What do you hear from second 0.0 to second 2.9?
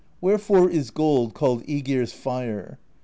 Wherefore is gold called ^gir's Fire?